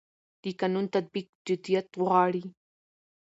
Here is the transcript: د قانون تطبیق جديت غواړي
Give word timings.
د 0.41 0.45
قانون 0.59 0.85
تطبیق 0.95 1.27
جديت 1.47 1.87
غواړي 2.01 2.43